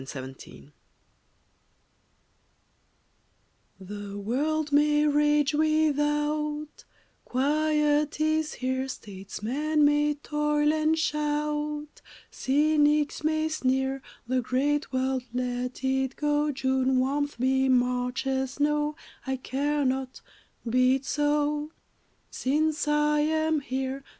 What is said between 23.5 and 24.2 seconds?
here.